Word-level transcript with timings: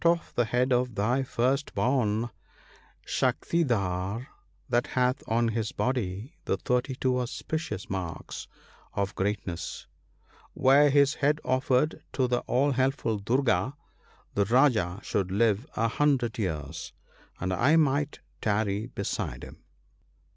off 0.03 0.33
the 0.33 0.45
head 0.45 0.73
of 0.73 0.95
thy 0.95 1.21
first 1.21 1.75
born 1.75 2.27
Shaktidhar, 3.05 4.25
that 4.67 4.87
hath 4.97 5.21
on 5.27 5.49
his 5.49 5.73
body 5.73 6.33
the 6.45 6.57
thirty 6.57 6.95
two 6.95 7.19
auspicious 7.19 7.87
marks 7.87 8.47
(* 8.67 8.93
4) 8.95 9.03
of 9.03 9.13
greatness. 9.13 9.85
Were 10.55 10.89
his 10.89 11.13
head 11.21 11.39
offered 11.45 12.01
to 12.13 12.27
the 12.27 12.39
all 12.47 12.71
helpful 12.71 13.19
Durga, 13.19 13.75
the 14.33 14.45
Rajah 14.45 15.01
should 15.03 15.29
live 15.29 15.67
a 15.75 15.87
hundred 15.87 16.39
years, 16.39 16.93
and 17.39 17.53
I 17.53 17.75
might 17.75 18.21
tarry 18.41 18.87
beside 18.87 19.43
him.' 19.43 19.61